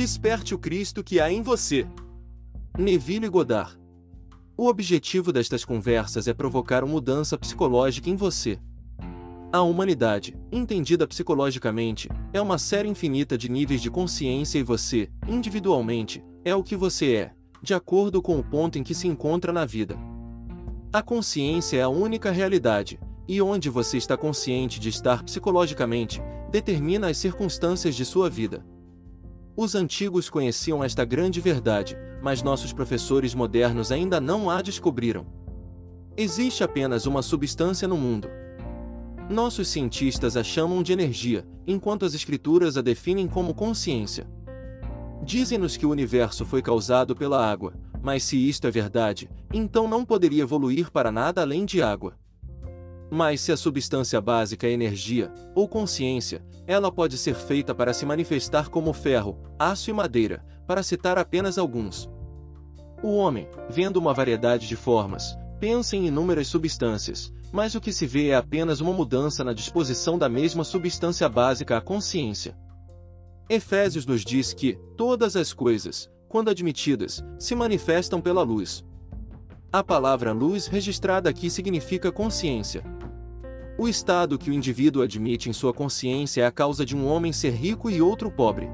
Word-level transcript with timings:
Desperte 0.00 0.54
o 0.54 0.58
Cristo 0.58 1.04
que 1.04 1.20
há 1.20 1.30
em 1.30 1.42
você. 1.42 1.86
Neville 2.78 3.28
Goddard. 3.28 3.78
O 4.56 4.66
objetivo 4.66 5.30
destas 5.30 5.62
conversas 5.62 6.26
é 6.26 6.32
provocar 6.32 6.82
uma 6.82 6.92
mudança 6.92 7.36
psicológica 7.36 8.08
em 8.08 8.16
você. 8.16 8.58
A 9.52 9.60
humanidade, 9.60 10.34
entendida 10.50 11.06
psicologicamente, 11.06 12.08
é 12.32 12.40
uma 12.40 12.56
série 12.56 12.88
infinita 12.88 13.36
de 13.36 13.50
níveis 13.50 13.82
de 13.82 13.90
consciência 13.90 14.58
e 14.58 14.62
você, 14.62 15.10
individualmente, 15.28 16.24
é 16.46 16.54
o 16.54 16.62
que 16.62 16.76
você 16.76 17.16
é, 17.16 17.32
de 17.62 17.74
acordo 17.74 18.22
com 18.22 18.38
o 18.38 18.42
ponto 18.42 18.78
em 18.78 18.82
que 18.82 18.94
se 18.94 19.06
encontra 19.06 19.52
na 19.52 19.66
vida. 19.66 19.98
A 20.90 21.02
consciência 21.02 21.76
é 21.76 21.82
a 21.82 21.90
única 21.90 22.30
realidade, 22.30 22.98
e 23.28 23.42
onde 23.42 23.68
você 23.68 23.98
está 23.98 24.16
consciente 24.16 24.80
de 24.80 24.88
estar 24.88 25.22
psicologicamente, 25.22 26.22
determina 26.50 27.10
as 27.10 27.18
circunstâncias 27.18 27.94
de 27.94 28.06
sua 28.06 28.30
vida. 28.30 28.64
Os 29.62 29.74
antigos 29.74 30.30
conheciam 30.30 30.82
esta 30.82 31.04
grande 31.04 31.38
verdade, 31.38 31.94
mas 32.22 32.42
nossos 32.42 32.72
professores 32.72 33.34
modernos 33.34 33.92
ainda 33.92 34.18
não 34.18 34.48
a 34.48 34.62
descobriram. 34.62 35.26
Existe 36.16 36.64
apenas 36.64 37.04
uma 37.04 37.20
substância 37.20 37.86
no 37.86 37.94
mundo. 37.94 38.26
Nossos 39.28 39.68
cientistas 39.68 40.34
a 40.34 40.42
chamam 40.42 40.82
de 40.82 40.94
energia, 40.94 41.46
enquanto 41.66 42.06
as 42.06 42.14
escrituras 42.14 42.78
a 42.78 42.80
definem 42.80 43.28
como 43.28 43.52
consciência. 43.52 44.26
Dizem-nos 45.22 45.76
que 45.76 45.84
o 45.84 45.90
universo 45.90 46.46
foi 46.46 46.62
causado 46.62 47.14
pela 47.14 47.46
água, 47.46 47.74
mas 48.02 48.22
se 48.22 48.38
isto 48.38 48.66
é 48.66 48.70
verdade, 48.70 49.28
então 49.52 49.86
não 49.86 50.06
poderia 50.06 50.40
evoluir 50.40 50.90
para 50.90 51.12
nada 51.12 51.42
além 51.42 51.66
de 51.66 51.82
água. 51.82 52.14
Mas 53.10 53.40
se 53.40 53.50
a 53.50 53.56
substância 53.56 54.20
básica 54.20 54.66
é 54.66 54.70
energia, 54.70 55.32
ou 55.54 55.68
consciência, 55.68 56.44
ela 56.66 56.92
pode 56.92 57.18
ser 57.18 57.34
feita 57.34 57.74
para 57.74 57.92
se 57.92 58.06
manifestar 58.06 58.68
como 58.68 58.92
ferro, 58.92 59.36
aço 59.58 59.90
e 59.90 59.92
madeira, 59.92 60.44
para 60.66 60.82
citar 60.82 61.18
apenas 61.18 61.58
alguns. 61.58 62.08
O 63.02 63.16
homem, 63.16 63.48
vendo 63.68 63.96
uma 63.96 64.14
variedade 64.14 64.68
de 64.68 64.76
formas, 64.76 65.36
pensa 65.58 65.96
em 65.96 66.06
inúmeras 66.06 66.46
substâncias, 66.46 67.32
mas 67.52 67.74
o 67.74 67.80
que 67.80 67.92
se 67.92 68.06
vê 68.06 68.28
é 68.28 68.36
apenas 68.36 68.80
uma 68.80 68.92
mudança 68.92 69.42
na 69.42 69.52
disposição 69.52 70.16
da 70.16 70.28
mesma 70.28 70.62
substância 70.62 71.28
básica 71.28 71.76
à 71.76 71.80
consciência. 71.80 72.56
Efésios 73.48 74.06
nos 74.06 74.24
diz 74.24 74.54
que 74.54 74.78
todas 74.96 75.34
as 75.34 75.52
coisas, 75.52 76.08
quando 76.28 76.50
admitidas, 76.50 77.24
se 77.38 77.56
manifestam 77.56 78.20
pela 78.20 78.42
luz. 78.42 78.84
A 79.72 79.82
palavra 79.82 80.32
luz 80.32 80.66
registrada 80.68 81.28
aqui 81.28 81.50
significa 81.50 82.12
consciência. 82.12 82.84
O 83.80 83.88
estado 83.88 84.36
que 84.36 84.50
o 84.50 84.52
indivíduo 84.52 85.02
admite 85.02 85.48
em 85.48 85.54
sua 85.54 85.72
consciência 85.72 86.42
é 86.42 86.46
a 86.46 86.52
causa 86.52 86.84
de 86.84 86.94
um 86.94 87.06
homem 87.06 87.32
ser 87.32 87.54
rico 87.54 87.88
e 87.88 88.02
outro 88.02 88.30
pobre. 88.30 88.68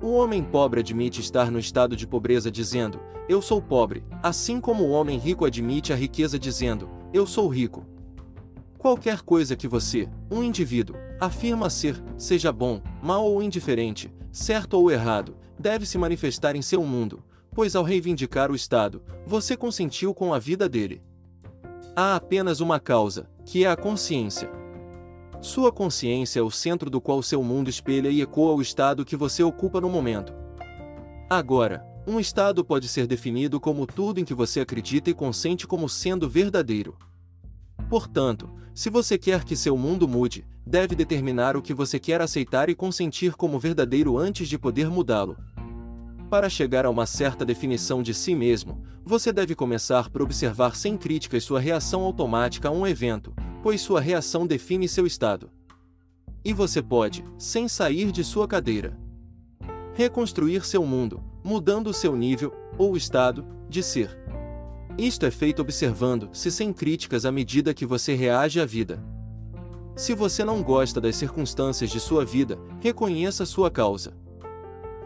O 0.00 0.12
homem 0.12 0.42
pobre 0.42 0.80
admite 0.80 1.20
estar 1.20 1.50
no 1.50 1.58
estado 1.58 1.94
de 1.94 2.06
pobreza 2.06 2.50
dizendo, 2.50 2.98
eu 3.28 3.42
sou 3.42 3.60
pobre, 3.60 4.02
assim 4.22 4.58
como 4.58 4.84
o 4.84 4.90
homem 4.90 5.18
rico 5.18 5.44
admite 5.44 5.92
a 5.92 5.96
riqueza 5.96 6.38
dizendo, 6.38 6.88
eu 7.12 7.26
sou 7.26 7.46
rico. 7.46 7.84
Qualquer 8.78 9.20
coisa 9.20 9.54
que 9.54 9.68
você, 9.68 10.08
um 10.30 10.42
indivíduo, 10.42 10.96
afirma 11.20 11.68
ser, 11.68 12.02
seja 12.16 12.50
bom, 12.50 12.80
mal 13.02 13.22
ou 13.22 13.42
indiferente, 13.42 14.10
certo 14.32 14.78
ou 14.78 14.90
errado, 14.90 15.36
deve 15.58 15.84
se 15.84 15.98
manifestar 15.98 16.56
em 16.56 16.62
seu 16.62 16.82
mundo, 16.82 17.22
pois 17.54 17.76
ao 17.76 17.84
reivindicar 17.84 18.50
o 18.50 18.56
Estado, 18.56 19.02
você 19.26 19.58
consentiu 19.58 20.14
com 20.14 20.32
a 20.32 20.38
vida 20.38 20.70
dele. 20.70 21.02
Há 21.94 22.16
apenas 22.16 22.60
uma 22.60 22.80
causa, 22.80 23.28
que 23.46 23.64
é 23.64 23.68
a 23.68 23.76
consciência. 23.76 24.50
Sua 25.40 25.70
consciência 25.70 26.40
é 26.40 26.42
o 26.42 26.50
centro 26.50 26.90
do 26.90 27.00
qual 27.00 27.22
seu 27.22 27.44
mundo 27.44 27.70
espelha 27.70 28.08
e 28.08 28.20
ecoa 28.20 28.52
o 28.52 28.60
estado 28.60 29.04
que 29.04 29.14
você 29.14 29.40
ocupa 29.40 29.80
no 29.80 29.88
momento. 29.88 30.34
Agora, 31.30 31.86
um 32.08 32.18
estado 32.18 32.64
pode 32.64 32.88
ser 32.88 33.06
definido 33.06 33.60
como 33.60 33.86
tudo 33.86 34.18
em 34.18 34.24
que 34.24 34.34
você 34.34 34.60
acredita 34.60 35.10
e 35.10 35.14
consente 35.14 35.64
como 35.64 35.88
sendo 35.88 36.28
verdadeiro. 36.28 36.96
Portanto, 37.88 38.50
se 38.74 38.90
você 38.90 39.16
quer 39.16 39.44
que 39.44 39.54
seu 39.54 39.76
mundo 39.76 40.08
mude, 40.08 40.44
deve 40.66 40.96
determinar 40.96 41.56
o 41.56 41.62
que 41.62 41.72
você 41.72 42.00
quer 42.00 42.20
aceitar 42.20 42.68
e 42.68 42.74
consentir 42.74 43.36
como 43.36 43.60
verdadeiro 43.60 44.18
antes 44.18 44.48
de 44.48 44.58
poder 44.58 44.90
mudá-lo. 44.90 45.36
Para 46.28 46.50
chegar 46.50 46.84
a 46.84 46.90
uma 46.90 47.06
certa 47.06 47.44
definição 47.44 48.02
de 48.02 48.12
si 48.12 48.34
mesmo, 48.34 48.82
você 49.04 49.32
deve 49.32 49.54
começar 49.54 50.10
por 50.10 50.22
observar 50.22 50.74
sem 50.74 50.96
críticas 50.96 51.44
sua 51.44 51.60
reação 51.60 52.02
automática 52.02 52.68
a 52.68 52.72
um 52.72 52.84
evento, 52.84 53.32
pois 53.62 53.80
sua 53.80 54.00
reação 54.00 54.44
define 54.44 54.88
seu 54.88 55.06
estado. 55.06 55.48
E 56.44 56.52
você 56.52 56.82
pode, 56.82 57.24
sem 57.38 57.68
sair 57.68 58.10
de 58.10 58.24
sua 58.24 58.48
cadeira, 58.48 58.98
reconstruir 59.94 60.66
seu 60.66 60.84
mundo, 60.84 61.22
mudando 61.44 61.94
seu 61.94 62.16
nível, 62.16 62.52
ou 62.76 62.96
estado, 62.96 63.46
de 63.68 63.80
ser. 63.80 64.18
Isto 64.98 65.26
é 65.26 65.30
feito 65.30 65.62
observando-se 65.62 66.50
sem 66.50 66.72
críticas 66.72 67.24
à 67.24 67.30
medida 67.30 67.72
que 67.72 67.86
você 67.86 68.14
reage 68.14 68.60
à 68.60 68.66
vida. 68.66 69.00
Se 69.94 70.12
você 70.12 70.44
não 70.44 70.60
gosta 70.60 71.00
das 71.00 71.14
circunstâncias 71.14 71.88
de 71.88 72.00
sua 72.00 72.24
vida, 72.24 72.58
reconheça 72.80 73.46
sua 73.46 73.70
causa. 73.70 74.25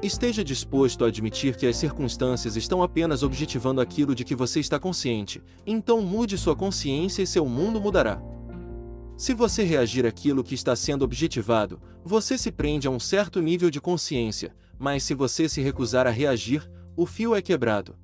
Esteja 0.03 0.43
disposto 0.43 1.05
a 1.05 1.09
admitir 1.09 1.57
que 1.57 1.67
as 1.67 1.77
circunstâncias 1.77 2.57
estão 2.57 2.83
apenas 2.83 3.23
objetivando 3.23 3.83
aquilo 3.83 4.15
de 4.15 4.25
que 4.25 4.35
você 4.35 4.59
está 4.59 4.79
consciente, 4.79 5.43
então 5.67 6.01
mude 6.01 6.39
sua 6.39 6.57
consciência 6.57 7.23
e 7.23 7.27
seu 7.27 7.45
mundo 7.45 7.79
mudará. 7.79 8.19
Se 9.15 9.35
você 9.35 9.63
reagir 9.63 10.07
àquilo 10.07 10.43
que 10.43 10.55
está 10.55 10.75
sendo 10.75 11.05
objetivado, 11.05 11.79
você 12.03 12.39
se 12.39 12.51
prende 12.51 12.89
a 12.89 12.91
um 12.91 12.99
certo 12.99 13.43
nível 13.43 13.71
de 13.71 13.79
consciência, 13.79 14.55
mas 14.79 15.03
se 15.03 15.13
você 15.13 15.47
se 15.47 15.61
recusar 15.61 16.07
a 16.07 16.11
reagir, 16.11 16.67
o 16.97 17.05
fio 17.05 17.35
é 17.35 17.43
quebrado. 17.43 17.95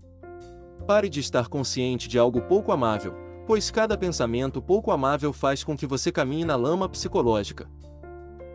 Pare 0.87 1.09
de 1.09 1.21
estar 1.21 1.49
consciente 1.49 2.09
de 2.09 2.19
algo 2.19 2.43
pouco 2.43 2.73
amável, 2.73 3.15
pois 3.47 3.71
cada 3.71 3.97
pensamento 3.97 4.61
pouco 4.61 4.91
amável 4.91 5.33
faz 5.33 5.65
com 5.65 5.75
que 5.75 5.87
você 5.87 6.13
caminhe 6.13 6.45
na 6.45 6.57
lama 6.57 6.91
psicológica. 6.91 7.67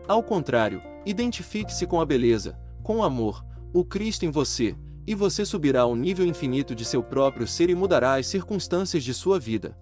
Ao 0.06 0.22
contrário, 0.22 0.80
identifique-se 1.04 1.88
com 1.88 2.00
a 2.00 2.06
beleza, 2.06 2.56
com 2.82 3.02
amor, 3.02 3.44
o 3.72 3.84
Cristo 3.84 4.24
em 4.24 4.30
você, 4.30 4.76
e 5.06 5.14
você 5.14 5.44
subirá 5.44 5.82
ao 5.82 5.96
nível 5.96 6.26
infinito 6.26 6.74
de 6.74 6.84
seu 6.84 7.02
próprio 7.02 7.46
ser 7.46 7.70
e 7.70 7.74
mudará 7.74 8.14
as 8.14 8.26
circunstâncias 8.26 9.02
de 9.02 9.12
sua 9.12 9.38
vida. 9.38 9.76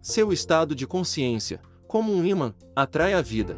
Seu 0.00 0.32
estado 0.32 0.74
de 0.74 0.86
consciência, 0.86 1.60
como 1.86 2.12
um 2.12 2.24
ímã, 2.24 2.54
atrai 2.74 3.14
a 3.14 3.22
vida. 3.22 3.56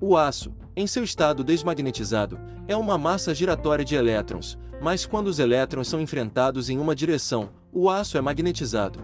O 0.00 0.16
aço, 0.16 0.52
em 0.76 0.86
seu 0.86 1.02
estado 1.02 1.42
desmagnetizado, 1.42 2.38
é 2.68 2.76
uma 2.76 2.96
massa 2.96 3.34
giratória 3.34 3.84
de 3.84 3.94
elétrons, 3.94 4.58
mas 4.80 5.04
quando 5.04 5.26
os 5.26 5.38
elétrons 5.38 5.88
são 5.88 6.00
enfrentados 6.00 6.70
em 6.70 6.78
uma 6.78 6.94
direção, 6.94 7.50
o 7.72 7.90
aço 7.90 8.16
é 8.16 8.20
magnetizado. 8.20 9.00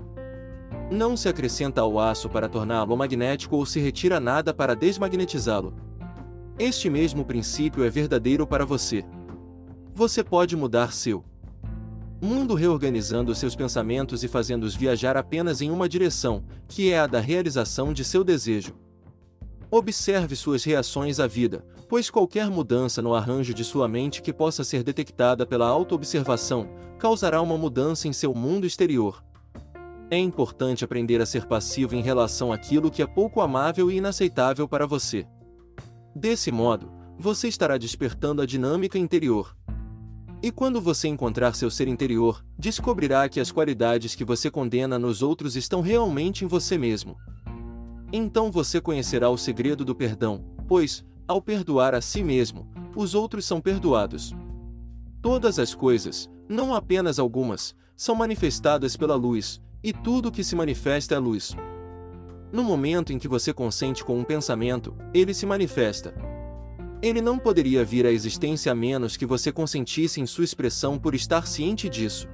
Não 0.90 1.16
se 1.16 1.28
acrescenta 1.28 1.80
ao 1.80 1.98
aço 1.98 2.28
para 2.28 2.48
torná-lo 2.48 2.96
magnético 2.96 3.56
ou 3.56 3.66
se 3.66 3.80
retira 3.80 4.20
nada 4.20 4.54
para 4.54 4.76
desmagnetizá-lo. 4.76 5.74
Este 6.58 6.88
mesmo 6.88 7.22
princípio 7.22 7.84
é 7.84 7.90
verdadeiro 7.90 8.46
para 8.46 8.64
você. 8.64 9.04
Você 9.94 10.24
pode 10.24 10.56
mudar 10.56 10.90
seu 10.90 11.22
mundo 12.18 12.54
reorganizando 12.54 13.34
seus 13.34 13.54
pensamentos 13.54 14.24
e 14.24 14.28
fazendo-os 14.28 14.74
viajar 14.74 15.18
apenas 15.18 15.60
em 15.60 15.70
uma 15.70 15.86
direção, 15.86 16.42
que 16.66 16.90
é 16.90 16.98
a 16.98 17.06
da 17.06 17.20
realização 17.20 17.92
de 17.92 18.02
seu 18.02 18.24
desejo. 18.24 18.74
Observe 19.70 20.34
suas 20.34 20.64
reações 20.64 21.20
à 21.20 21.26
vida, 21.26 21.62
pois 21.90 22.08
qualquer 22.08 22.48
mudança 22.48 23.02
no 23.02 23.14
arranjo 23.14 23.52
de 23.52 23.62
sua 23.62 23.86
mente 23.86 24.22
que 24.22 24.32
possa 24.32 24.64
ser 24.64 24.82
detectada 24.82 25.44
pela 25.44 25.68
autoobservação 25.68 26.70
causará 26.98 27.42
uma 27.42 27.58
mudança 27.58 28.08
em 28.08 28.14
seu 28.14 28.34
mundo 28.34 28.66
exterior. 28.66 29.22
É 30.10 30.16
importante 30.16 30.86
aprender 30.86 31.20
a 31.20 31.26
ser 31.26 31.44
passivo 31.44 31.94
em 31.94 32.00
relação 32.00 32.50
àquilo 32.50 32.90
que 32.90 33.02
é 33.02 33.06
pouco 33.06 33.42
amável 33.42 33.90
e 33.90 33.96
inaceitável 33.96 34.66
para 34.66 34.86
você. 34.86 35.26
Desse 36.18 36.50
modo, 36.50 36.90
você 37.18 37.46
estará 37.46 37.76
despertando 37.76 38.40
a 38.40 38.46
dinâmica 38.46 38.98
interior. 38.98 39.54
E 40.42 40.50
quando 40.50 40.80
você 40.80 41.08
encontrar 41.08 41.54
seu 41.54 41.70
ser 41.70 41.88
interior, 41.88 42.42
descobrirá 42.58 43.28
que 43.28 43.38
as 43.38 43.52
qualidades 43.52 44.14
que 44.14 44.24
você 44.24 44.50
condena 44.50 44.98
nos 44.98 45.20
outros 45.20 45.56
estão 45.56 45.82
realmente 45.82 46.42
em 46.42 46.48
você 46.48 46.78
mesmo. 46.78 47.18
Então 48.10 48.50
você 48.50 48.80
conhecerá 48.80 49.28
o 49.28 49.36
segredo 49.36 49.84
do 49.84 49.94
perdão, 49.94 50.42
pois, 50.66 51.04
ao 51.28 51.42
perdoar 51.42 51.94
a 51.94 52.00
si 52.00 52.22
mesmo, 52.22 52.66
os 52.96 53.14
outros 53.14 53.44
são 53.44 53.60
perdoados. 53.60 54.34
Todas 55.20 55.58
as 55.58 55.74
coisas, 55.74 56.30
não 56.48 56.74
apenas 56.74 57.18
algumas, 57.18 57.76
são 57.94 58.14
manifestadas 58.14 58.96
pela 58.96 59.16
luz, 59.16 59.60
e 59.84 59.92
tudo 59.92 60.32
que 60.32 60.42
se 60.42 60.56
manifesta 60.56 61.14
é 61.14 61.18
luz. 61.18 61.54
No 62.52 62.62
momento 62.62 63.12
em 63.12 63.18
que 63.18 63.28
você 63.28 63.52
consente 63.52 64.04
com 64.04 64.18
um 64.18 64.24
pensamento, 64.24 64.96
ele 65.12 65.34
se 65.34 65.44
manifesta. 65.46 66.14
Ele 67.02 67.20
não 67.20 67.38
poderia 67.38 67.84
vir 67.84 68.06
à 68.06 68.10
existência 68.10 68.72
a 68.72 68.74
menos 68.74 69.16
que 69.16 69.26
você 69.26 69.52
consentisse 69.52 70.20
em 70.20 70.26
sua 70.26 70.44
expressão 70.44 70.98
por 70.98 71.14
estar 71.14 71.46
ciente 71.46 71.88
disso. 71.88 72.28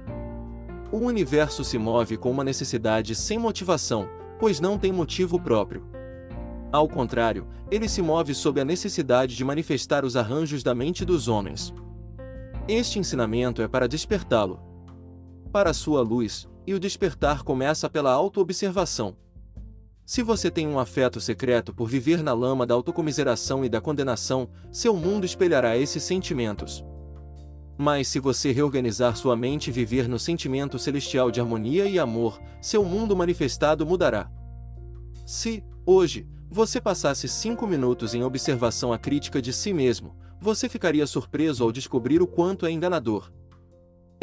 O 0.91 0.97
universo 0.97 1.63
se 1.63 1.77
move 1.77 2.17
com 2.17 2.31
uma 2.31 2.43
necessidade 2.43 3.15
sem 3.15 3.37
motivação, 3.37 4.07
pois 4.39 4.59
não 4.59 4.77
tem 4.77 4.91
motivo 4.91 5.39
próprio. 5.39 5.85
Ao 6.71 6.87
contrário, 6.87 7.47
ele 7.69 7.89
se 7.89 8.01
move 8.01 8.33
sob 8.33 8.61
a 8.61 8.65
necessidade 8.65 9.35
de 9.35 9.43
manifestar 9.43 10.05
os 10.05 10.15
arranjos 10.15 10.63
da 10.63 10.73
mente 10.73 11.03
dos 11.03 11.27
homens. 11.27 11.73
Este 12.67 12.99
ensinamento 12.99 13.61
é 13.61 13.67
para 13.67 13.87
despertá-lo 13.87 14.73
para 15.53 15.69
a 15.69 15.73
sua 15.73 16.01
luz, 16.01 16.49
e 16.65 16.73
o 16.73 16.79
despertar 16.79 17.43
começa 17.43 17.87
pela 17.87 18.11
autoobservação. 18.11 19.15
Se 20.05 20.21
você 20.21 20.51
tem 20.51 20.67
um 20.67 20.79
afeto 20.79 21.21
secreto 21.21 21.73
por 21.73 21.87
viver 21.87 22.21
na 22.21 22.33
lama 22.33 22.65
da 22.65 22.73
autocomiseração 22.73 23.63
e 23.63 23.69
da 23.69 23.79
condenação, 23.79 24.49
seu 24.69 24.95
mundo 24.95 25.25
espelhará 25.25 25.77
esses 25.77 26.03
sentimentos. 26.03 26.83
Mas 27.77 28.09
se 28.09 28.19
você 28.19 28.51
reorganizar 28.51 29.15
sua 29.15 29.35
mente 29.35 29.69
e 29.69 29.73
viver 29.73 30.09
no 30.09 30.19
sentimento 30.19 30.77
celestial 30.77 31.31
de 31.31 31.39
harmonia 31.39 31.85
e 31.85 31.97
amor, 31.97 32.37
seu 32.61 32.83
mundo 32.83 33.15
manifestado 33.15 33.85
mudará. 33.85 34.29
Se, 35.25 35.63
hoje, 35.85 36.27
você 36.49 36.81
passasse 36.81 37.27
cinco 37.29 37.65
minutos 37.65 38.13
em 38.13 38.23
observação 38.23 38.91
a 38.91 38.97
crítica 38.97 39.41
de 39.41 39.53
si 39.53 39.73
mesmo, 39.73 40.15
você 40.39 40.67
ficaria 40.67 41.07
surpreso 41.07 41.63
ao 41.63 41.71
descobrir 41.71 42.21
o 42.21 42.27
quanto 42.27 42.65
é 42.65 42.71
enganador. 42.71 43.31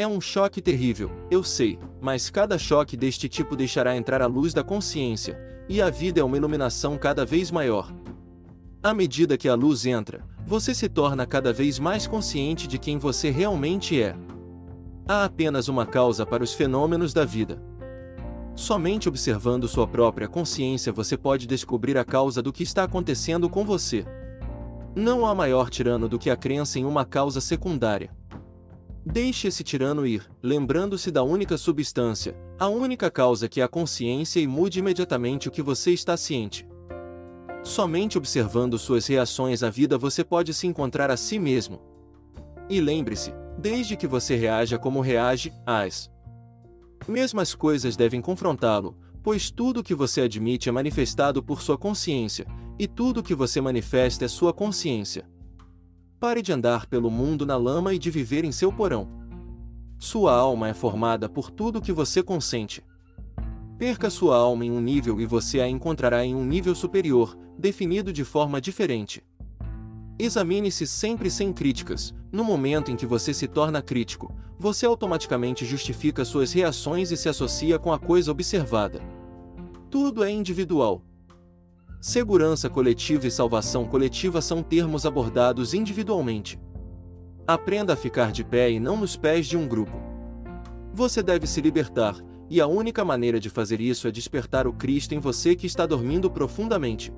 É 0.01 0.07
um 0.07 0.19
choque 0.19 0.63
terrível, 0.63 1.11
eu 1.31 1.45
sei, 1.45 1.79
mas 2.01 2.31
cada 2.31 2.57
choque 2.57 2.97
deste 2.97 3.29
tipo 3.29 3.55
deixará 3.55 3.95
entrar 3.95 4.23
a 4.23 4.27
luz 4.27 4.55
da 4.55 4.65
consciência, 4.65 5.39
e 5.69 5.83
a 5.83 5.91
vida 5.91 6.21
é 6.21 6.25
uma 6.25 6.39
iluminação 6.39 6.97
cada 6.97 7.27
vez 7.27 7.51
maior. 7.51 7.93
À 8.83 8.95
medida 8.95 9.37
que 9.37 9.47
a 9.47 9.55
luz 9.55 9.85
entra, 9.85 10.25
você 10.47 10.75
se 10.75 10.89
torna 10.89 11.27
cada 11.27 11.53
vez 11.53 11.79
mais 11.79 12.07
consciente 12.07 12.67
de 12.67 12.79
quem 12.79 12.97
você 12.97 13.29
realmente 13.29 14.01
é. 14.01 14.17
Há 15.07 15.25
apenas 15.25 15.69
uma 15.69 15.85
causa 15.85 16.25
para 16.25 16.43
os 16.43 16.55
fenômenos 16.55 17.13
da 17.13 17.27
vida. 17.27 17.63
Somente 18.55 19.07
observando 19.07 19.69
sua 19.69 19.87
própria 19.87 20.27
consciência 20.27 20.95
você 20.95 21.15
pode 21.15 21.47
descobrir 21.47 21.99
a 21.99 22.07
causa 22.07 22.41
do 22.41 22.55
que 22.55 22.63
está 22.63 22.85
acontecendo 22.85 23.51
com 23.51 23.67
você. 23.67 24.07
Não 24.97 25.27
há 25.27 25.35
maior 25.35 25.69
tirano 25.69 26.09
do 26.09 26.19
que 26.19 26.31
a 26.31 26.37
crença 26.39 26.79
em 26.79 26.87
uma 26.87 27.05
causa 27.05 27.39
secundária. 27.39 28.19
Deixe 29.05 29.49
esse 29.49 29.65
tirano 29.65 30.07
ir, 30.07 30.31
lembrando-se 30.43 31.11
da 31.11 31.23
única 31.23 31.57
substância, 31.57 32.37
a 32.59 32.69
única 32.69 33.11
causa 33.11 33.49
que 33.49 33.61
é 33.61 33.65
a 33.65 33.69
consciência 33.69 34.41
e 34.41 34.47
mude 34.47 34.79
imediatamente 34.79 35.49
o 35.49 35.51
que 35.51 35.63
você 35.63 35.91
está 35.91 36.19
ciente. 36.19 36.69
Somente 37.63 38.19
observando 38.19 38.79
suas 38.79 39.07
reações 39.07 39.63
à 39.63 39.71
vida 39.71 39.97
você 39.97 40.23
pode 40.23 40.53
se 40.53 40.67
encontrar 40.67 41.11
a 41.11 41.17
si 41.17 41.39
mesmo. 41.39 41.81
E 42.69 42.79
lembre-se, 42.79 43.33
desde 43.59 43.97
que 43.97 44.07
você 44.07 44.37
reaja 44.37 44.79
como 44.79 45.01
reage, 45.01 45.51
as 45.65 46.11
mesmas 47.09 47.55
coisas 47.55 47.97
devem 47.97 48.21
confrontá-lo, 48.21 48.99
pois 49.23 49.51
tudo 49.51 49.83
que 49.83 49.95
você 49.95 50.23
admite 50.23 50.69
é 50.69 50.73
manifestado 50.73 51.43
por 51.43 51.63
sua 51.63 51.79
consciência, 51.79 52.47
e 52.79 52.87
tudo 52.87 53.23
que 53.23 53.35
você 53.35 53.61
manifesta 53.61 54.27
é 54.27 54.29
sua 54.29 54.53
consciência. 54.53 55.29
Pare 56.21 56.43
de 56.43 56.53
andar 56.53 56.85
pelo 56.85 57.11
mundo 57.11 57.47
na 57.47 57.57
lama 57.57 57.95
e 57.95 57.99
de 57.99 58.11
viver 58.11 58.45
em 58.45 58.53
seu 58.53 58.71
porão. 58.71 59.09
Sua 59.99 60.35
alma 60.35 60.69
é 60.69 60.75
formada 60.75 61.31
por 61.31 61.51
tudo 61.51 61.81
que 61.81 61.95
você 61.95 62.23
consente. 62.23 62.85
Perca 63.79 64.11
sua 64.11 64.37
alma 64.37 64.67
em 64.67 64.71
um 64.71 64.83
nível 64.83 65.19
e 65.19 65.25
você 65.25 65.63
a 65.63 65.67
encontrará 65.67 66.23
em 66.23 66.35
um 66.35 66.45
nível 66.45 66.75
superior, 66.75 67.35
definido 67.59 68.13
de 68.13 68.23
forma 68.23 68.61
diferente. 68.61 69.25
Examine-se 70.19 70.87
sempre 70.87 71.31
sem 71.31 71.55
críticas. 71.55 72.15
No 72.31 72.45
momento 72.45 72.91
em 72.91 72.97
que 72.97 73.07
você 73.07 73.33
se 73.33 73.49
torna 73.49 73.81
crítico, 73.81 74.31
você 74.59 74.85
automaticamente 74.85 75.65
justifica 75.65 76.23
suas 76.23 76.53
reações 76.53 77.11
e 77.11 77.17
se 77.17 77.31
associa 77.31 77.79
com 77.79 77.95
a 77.95 77.99
coisa 77.99 78.31
observada. 78.31 79.01
Tudo 79.89 80.23
é 80.23 80.31
individual, 80.31 81.03
Segurança 82.01 82.71
coletiva 82.71 83.27
e 83.27 83.31
salvação 83.31 83.85
coletiva 83.85 84.41
são 84.41 84.63
termos 84.63 85.05
abordados 85.05 85.75
individualmente. 85.75 86.59
Aprenda 87.47 87.93
a 87.93 87.97
ficar 87.97 88.33
de 88.33 88.43
pé 88.43 88.71
e 88.71 88.81
não 88.81 88.97
nos 88.97 89.17
pés 89.17 89.47
de 89.47 89.55
um 89.55 89.69
grupo. 89.69 90.01
Você 90.95 91.23
deve 91.23 91.47
se 91.47 91.61
libertar, 91.61 92.17
e 92.49 92.59
a 92.59 92.67
única 92.67 93.05
maneira 93.05 93.39
de 93.39 93.51
fazer 93.51 93.83
isso 93.83 94.09
é 94.09 94.11
despertar 94.11 94.67
o 94.67 94.73
Cristo 94.73 95.15
em 95.15 95.19
você 95.19 95.55
que 95.55 95.67
está 95.67 95.85
dormindo 95.85 96.31
profundamente. 96.31 97.13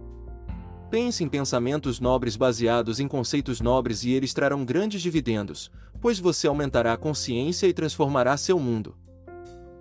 Pense 0.90 1.22
em 1.22 1.28
pensamentos 1.28 2.00
nobres 2.00 2.34
baseados 2.34 2.98
em 2.98 3.06
conceitos 3.06 3.60
nobres 3.60 4.02
e 4.02 4.10
eles 4.10 4.34
trarão 4.34 4.64
grandes 4.64 5.00
dividendos, 5.00 5.70
pois 6.00 6.18
você 6.18 6.48
aumentará 6.48 6.92
a 6.92 6.98
consciência 6.98 7.68
e 7.68 7.72
transformará 7.72 8.36
seu 8.36 8.58
mundo. 8.58 8.96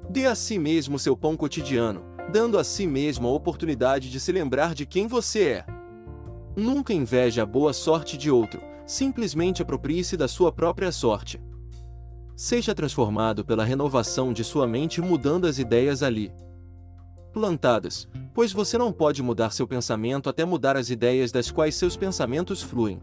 Dê 0.08 0.28
a 0.28 0.36
si 0.36 0.60
mesmo 0.60 1.00
seu 1.00 1.18
pão 1.18 1.36
cotidiano, 1.36 2.04
dando 2.30 2.58
a 2.58 2.64
si 2.64 2.86
mesmo 2.86 3.28
a 3.28 3.32
oportunidade 3.32 4.10
de 4.10 4.20
se 4.20 4.32
lembrar 4.32 4.76
de 4.76 4.86
quem 4.86 5.08
você 5.08 5.44
é. 5.44 5.66
Nunca 6.56 6.94
inveje 6.94 7.40
a 7.40 7.46
boa 7.46 7.72
sorte 7.72 8.18
de 8.18 8.30
outro, 8.30 8.62
simplesmente 8.86 9.62
aproprie-se 9.62 10.18
da 10.18 10.28
sua 10.28 10.52
própria 10.52 10.92
sorte. 10.92 11.42
Seja 12.36 12.76
transformado 12.76 13.46
pela 13.46 13.64
renovação 13.64 14.34
de 14.34 14.44
sua 14.44 14.68
mente 14.68 15.02
mudando 15.02 15.46
as 15.46 15.60
ideias 15.60 16.04
ali 16.04 16.32
plantadas, 17.32 18.08
pois 18.34 18.52
você 18.52 18.78
não 18.78 18.92
pode 18.92 19.24
mudar 19.24 19.52
seu 19.52 19.68
pensamento 19.68 20.30
até 20.30 20.44
mudar 20.44 20.76
as 20.76 20.90
ideias 20.90 21.32
das 21.32 21.50
quais 21.50 21.76
seus 21.76 21.96
pensamentos 21.96 22.62
fluem. 22.62 23.00